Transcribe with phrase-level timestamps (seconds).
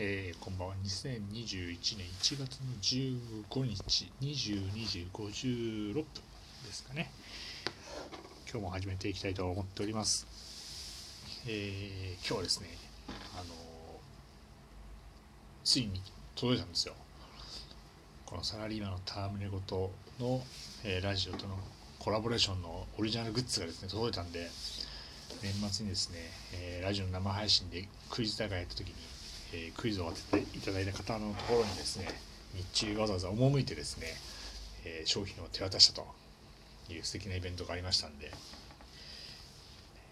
[0.00, 0.74] えー、こんばんは。
[0.84, 7.10] 2021年1月の15日、22時56分ですかね。
[8.48, 10.24] 今日も始めていきたいと思っております。
[11.48, 12.68] えー、今日はですね、
[13.34, 13.44] あの
[15.64, 16.00] ついに
[16.36, 16.94] 届いたんですよ。
[18.24, 19.90] このサラリーマンのタームネごと
[20.20, 20.40] の、
[20.84, 21.58] えー、ラジオとの
[21.98, 24.48] コラボレーションのオリジナルグッズがですね、届いたんで、
[25.42, 26.18] 年末にですね、
[26.54, 28.94] えー、ラジオの生配信でクイズ大会やった時に、
[29.52, 32.08] え、クイズを当てていただいた方のところにですね
[32.54, 34.06] 日中わざわざ赴いてですね、
[34.84, 36.06] え、商品を手渡したと
[36.92, 38.30] いう素敵なイベントがありましたんで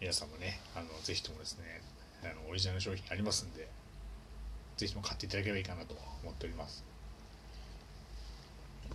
[0.01, 1.80] 皆さんもねあのぜひともですね
[2.23, 3.69] あのオリジナル商品ありますんで
[4.77, 6.85] ぜひとも買っていただければいいかなと思っております、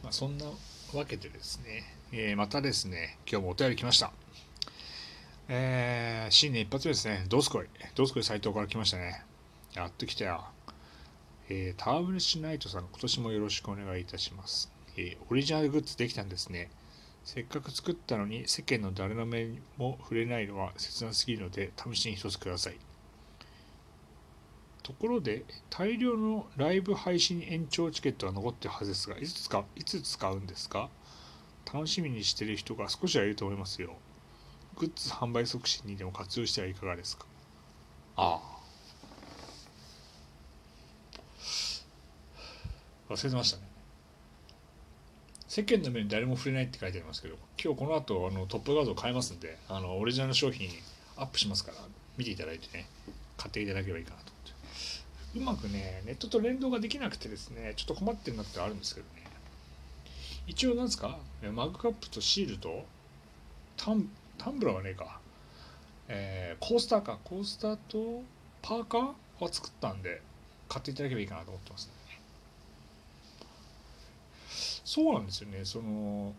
[0.03, 4.11] まあ、そんなわけでですね、えー、またですね今日もお便り来ました
[5.53, 7.25] えー、新年一発目ですね。
[7.27, 7.65] どうすこい。
[7.93, 9.25] どうすこい斎藤から来ましたね。
[9.73, 10.45] やっと来たよ。
[11.49, 14.71] えー、ターブレシナイトさん、今年もよろしくお願いいたします。
[14.97, 16.69] えー、オリジナルグッズできたんですね。
[17.23, 22.77] せっかく作ったのに世間の誰の目も触れないのは切なすぎるので試しに一つください。
[24.81, 30.89] ところで大量のライブ配信延長チケットが残ってるはずですがいつ使いつ使うんですか？
[31.71, 33.93] 楽しみにしてる人が少しはいると思いますよ。
[34.77, 37.25] グッズ販売促進にでも活用してはいかがですか？
[38.15, 38.60] ああ。
[43.11, 43.63] 忘れてましたね。
[45.47, 50.69] 世間の目に誰も触れないって書いてありますけど今日この後あのトップ画像変えますんであのオリジナル商品
[51.17, 51.77] アップしますから
[52.17, 52.87] 見ていただいてね
[53.35, 55.61] 買っていただければいいかなと思って。
[55.61, 59.23] うまくねネットと連動ができなくてですねちょっと困ってるなってあるんですけどね。
[60.47, 61.17] 一応なんですか
[61.53, 62.85] マグカップとシールと
[63.75, 64.09] タン
[64.57, 65.19] ブラーはねえか。
[66.07, 67.19] えー、コースターか。
[67.23, 68.23] コースターと
[68.61, 69.01] パーカー
[69.39, 70.21] は作ったんで
[70.69, 71.93] 買っていただければいいかなと思ってますね。
[74.93, 75.63] そうなんですよね。
[75.63, 76.33] その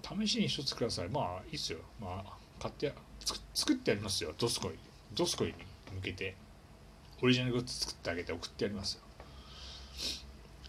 [0.00, 1.08] 試しに一つください。
[1.08, 1.80] まあいいっすよ。
[2.00, 2.94] まあ買って
[3.52, 4.32] 作ってやりますよ。
[4.38, 4.74] ドスコイ
[5.12, 5.54] ドスコイに
[5.92, 6.36] 向けて。
[7.20, 9.00] オリジナルグッズ作ってあげて送ってやりますよ。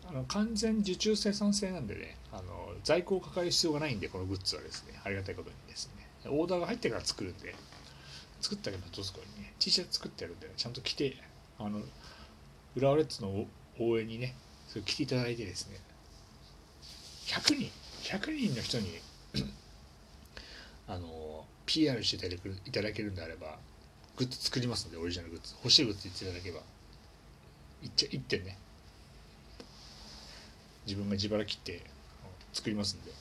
[0.10, 2.18] あの完全受注生産性なんでね。
[2.32, 5.00] あの在庫を抱える必要がないんでこのグッズはですね。
[5.04, 6.08] ありがたいことにですね。
[6.32, 7.54] オーダーが入ってから作るんで。
[8.42, 9.54] 作ってあげたドスコイにね。
[9.60, 11.18] T シャツ作ってやるんで、ね、ちゃんと着て
[11.60, 11.82] あの
[12.76, 13.46] 浦和レッズの
[13.80, 14.34] 応援にね
[14.68, 15.85] それ着ていただいてですね。
[17.26, 17.72] 100人
[18.04, 19.00] 100人の人に
[20.88, 23.58] あの PR していただけるんであれば
[24.18, 25.56] グッズ作りますのでオリジナルグッズ。
[25.64, 26.62] 欲しいグッズ言っていただければ。
[27.84, 28.58] 1ちゃ1点ね。
[30.86, 31.82] 自分が自腹切って
[32.54, 33.12] 作りますんで。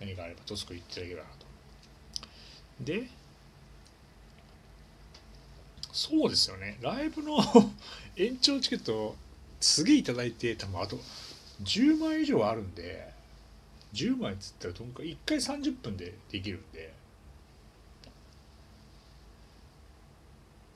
[0.00, 1.46] 何かあればトスコ言っていただければなと。
[2.80, 3.08] で
[5.92, 6.78] そうですよね。
[6.80, 7.38] ライブの
[8.16, 9.14] 延長チケット
[9.60, 10.98] すげえいただいて多分あと
[11.64, 13.12] 10枚以上あるんで
[13.92, 16.92] 10枚っつったらどんか1回30分でできるんで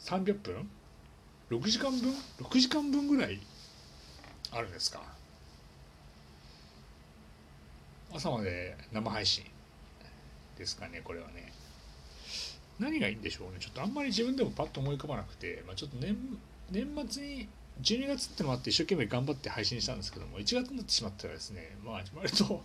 [0.00, 0.70] 300分
[1.50, 3.40] 6時間分6時間分ぐらい
[4.50, 5.02] あるんですか？
[8.14, 9.44] 朝まで生配信
[10.56, 11.52] ですかねこれはね。
[12.78, 13.56] 何がいいんでしょうね。
[13.58, 16.16] ちょっとあんまり自分でもパッと思い浮かばなくて、まあ、ちょっと年
[16.70, 17.48] 年末に
[17.82, 22.62] 12月ってのもあって一生懸命頑張って配信したんですけども1月になってしまったらですねまあ割と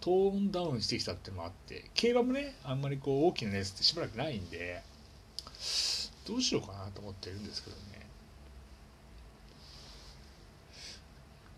[0.00, 4.82] トーンダウンしてきたってのもあって競馬もねあんまりこう大きなレースってしばらくないんで
[6.26, 7.82] どうしようかなと思ってるんですけどね。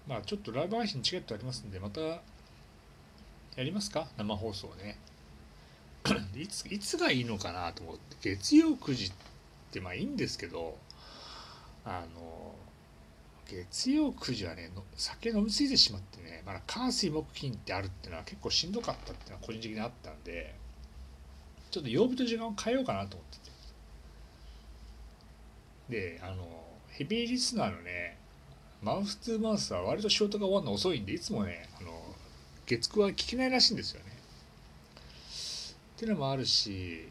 [0.06, 2.21] まあちょっとライブ配信チケットありますんでまたや
[3.56, 4.09] りますか？
[4.17, 4.99] 生放送ね。
[6.34, 9.12] いついつがいいのかなと思って月曜9時っ
[9.71, 10.77] てまあいいんですけど
[11.84, 12.50] あの
[13.50, 20.55] 月曜9時はね酒飲みすぎてしまってねまだ火水木金ってあるっていうのは結構しんどかったっていうのは個人的にあったんで
[21.71, 23.50] ちょっと曜日と時間を変えようかなと思ってて。
[25.91, 26.47] であの
[26.88, 28.17] ヘビーリスナーのね
[28.82, 31.91] マウス2マウスは割と仕事が終わるの遅いんでいつもねあの
[32.67, 34.06] 月9は聞けないらしいんですよね。
[35.97, 37.08] っていうのもあるし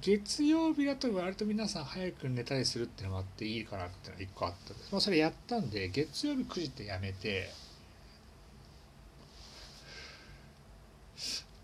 [0.00, 4.92] 月曜日だと割と皆さん早く寝たりするっていうのもあっていいかなっていうのが1個あったんです。
[4.92, 7.50] まあ、それやったんで、月曜日9時ってやめて、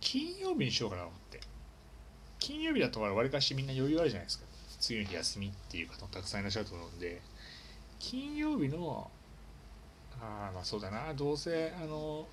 [0.00, 1.40] 金曜日にしようかなと思って。
[2.38, 4.44] 金曜日だとわりかしみんな余裕あるじゃないですか。
[4.81, 7.20] 次の日休みっていう方もたくさんいらっしゃると思うんで、
[7.99, 9.11] 金曜日の、
[10.20, 12.26] ああ、まあそうだな、どうせ、あの、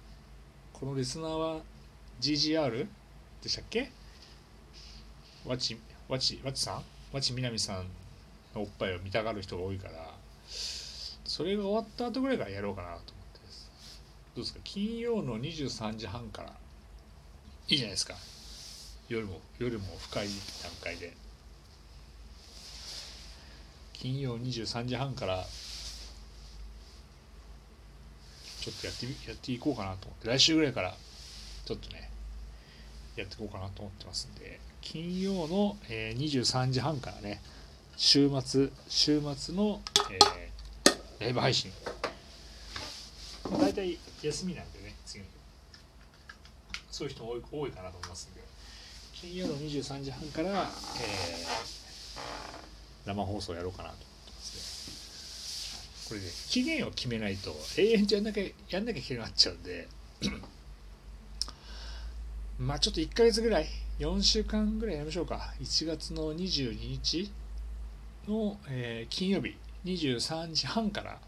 [0.74, 1.62] このリスナーは
[2.22, 2.88] GGR
[3.44, 3.92] でしたっけ？
[5.46, 6.84] わち、わち、わちさん？
[7.12, 7.86] わちみなみさん
[8.54, 9.94] のおっぱいを見たがる人が多いから
[10.50, 13.04] それが終わった後ぐらいからやろうかなと思っ
[13.34, 13.70] てです。
[14.36, 14.60] どうですか？
[14.64, 16.54] 金曜の23時半から。
[17.68, 18.16] いいじゃないですか。
[19.10, 20.28] 夜も夜も深い
[20.64, 21.14] 段階で。
[23.94, 25.46] 金曜23時半から
[28.62, 30.30] ちょっとやってやっていこうかなと思って。
[30.30, 30.96] 来週ぐらいから
[31.66, 32.10] ちょっとね
[33.20, 37.42] やっていこうかなと思ってますんで金曜の、え、23時半からね
[37.98, 39.82] 週末週末の、
[40.12, 41.72] えー、ライブ配信、
[43.52, 45.32] まあ、大体休みなんでね次の日。
[46.92, 48.40] そういう人多い多いかなと思いますんで。
[49.14, 50.68] 金曜の23時半から、えー、
[53.06, 56.10] 生放送やろうかなと思ってますね。
[56.10, 59.90] これね期限を決めないと永遠とやんなきゃやんなきゃいけなくなっちゃうんで
[62.60, 63.68] まあちょっと1ヶ月ぐらい
[64.00, 65.54] 4週間ぐらいやりましょうか。
[65.62, 67.32] 1月の22日
[68.28, 71.20] の、えー、金曜日23時半から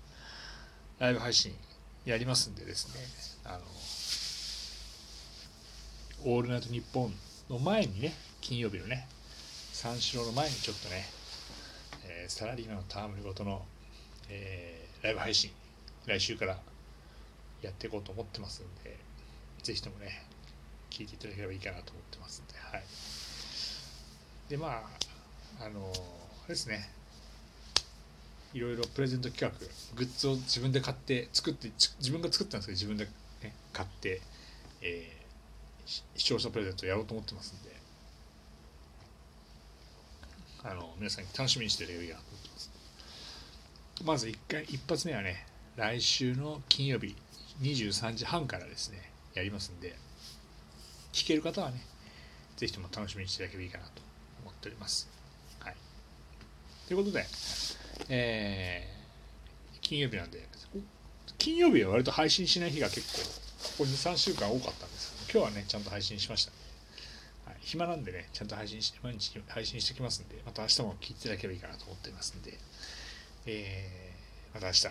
[0.99, 1.53] ライブ配信
[2.03, 3.01] やりますんでですね。
[3.45, 3.59] あの
[6.33, 7.13] オールナイトニッポン
[7.49, 9.07] の前にね金曜日のね
[9.71, 11.05] 三四郎の前にちょっとね、
[12.07, 13.61] えー、サラリーマンのタームごとの、
[14.29, 15.49] えー、ライブ配信
[16.05, 16.57] 来週から
[17.61, 18.97] やっていこうと思ってますんで
[19.63, 20.25] ぜひともね
[20.91, 22.83] 聞いていただければいいかなと思ってますんではい。
[24.49, 24.83] でま
[25.59, 26.89] ああのあれですね。
[28.53, 29.57] いろいろプレゼント企画
[29.95, 33.05] グッズを自分で買って作って自分が作ったんですけど自分で、
[33.41, 34.19] ね、買って、
[34.81, 37.71] えー、視聴者プレゼントやろうと思ってますんで。
[40.63, 42.71] あの皆さん楽しみにしていただければいいなと思ってます
[44.05, 47.15] まず1回一発目はね来週の金曜日
[47.61, 49.95] 23時半からですねやりますんで。
[51.11, 51.81] 聞ける方はね
[52.57, 54.01] ぜひとも楽しみにしていただければいいかなと
[54.43, 55.09] 思っております。
[55.59, 55.75] はい。
[56.87, 57.25] ということで
[58.09, 60.47] えー、金曜日なんで、
[61.37, 63.19] 金曜日は割と配信しない日が結構、
[63.69, 65.25] ここ2、3週間多かったんです。
[65.27, 66.51] けど、今日はね、ちゃんと配信しました。
[67.45, 72.57] はい、暇なんでね、ちゃんと配信して、毎日配信してきますんで、また明日も聞いていただければいいかなと思っていますんで、
[73.45, 74.87] えー、また明日、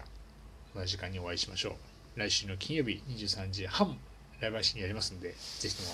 [0.75, 1.71] 同じ時間にお会いしましょ
[2.17, 2.19] う。
[2.19, 3.99] 来週の金曜日23時半、
[4.41, 5.89] ライブ配信やりますんで、ぜひとも、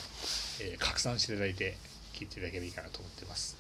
[0.62, 1.76] えー、拡散していただいて、
[2.14, 3.56] 聞いていただければいいかなと思ってます。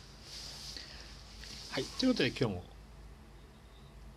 [1.70, 2.64] はい、ということで今日も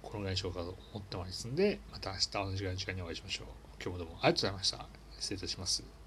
[0.01, 3.47] このぐらいにしようかと思ってますんで、また明日同じぐらいの時間にお会いしましょう。
[3.81, 4.85] 今日もどうもありがとうございました。
[5.19, 5.98] 失礼いたします。